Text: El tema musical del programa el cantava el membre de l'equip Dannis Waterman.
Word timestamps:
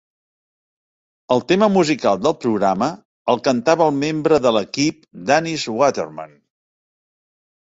El 1.35 1.43
tema 1.51 1.67
musical 1.73 2.17
del 2.23 2.35
programa 2.45 2.87
el 3.33 3.43
cantava 3.49 3.87
el 3.91 3.99
membre 4.05 4.41
de 4.47 4.55
l'equip 4.57 5.07
Dannis 5.29 5.69
Waterman. 5.79 6.35